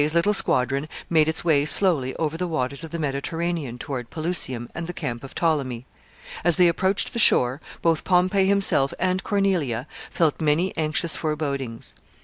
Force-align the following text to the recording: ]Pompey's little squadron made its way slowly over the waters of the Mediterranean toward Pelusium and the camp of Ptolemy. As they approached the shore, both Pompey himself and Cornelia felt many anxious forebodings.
]Pompey's 0.01 0.15
little 0.15 0.33
squadron 0.33 0.89
made 1.11 1.27
its 1.29 1.45
way 1.45 1.63
slowly 1.63 2.15
over 2.15 2.35
the 2.35 2.47
waters 2.47 2.83
of 2.83 2.89
the 2.89 2.97
Mediterranean 2.97 3.77
toward 3.77 4.09
Pelusium 4.09 4.67
and 4.73 4.87
the 4.87 4.93
camp 4.97 5.23
of 5.23 5.35
Ptolemy. 5.35 5.85
As 6.43 6.55
they 6.55 6.67
approached 6.67 7.13
the 7.13 7.19
shore, 7.19 7.61
both 7.83 8.03
Pompey 8.03 8.47
himself 8.47 8.95
and 8.97 9.23
Cornelia 9.23 9.85
felt 10.09 10.41
many 10.41 10.75
anxious 10.75 11.15
forebodings. 11.15 11.93